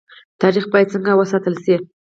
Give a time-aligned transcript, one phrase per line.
[0.41, 1.75] تاریخ باید څنګه وساتل شي؟